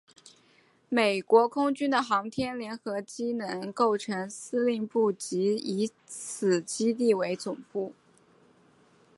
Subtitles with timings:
[0.89, 7.93] 美国空军的航天联合机能构成司令部即以此基地为总部。